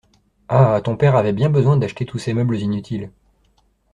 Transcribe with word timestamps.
Ah! 0.47 0.81
ton 0.83 0.97
père 0.97 1.15
avait 1.15 1.31
bien 1.31 1.51
besoin 1.51 1.77
d’acheter 1.77 2.07
tous 2.07 2.17
ces 2.17 2.33
meubles 2.33 2.57
inutiles. 2.57 3.11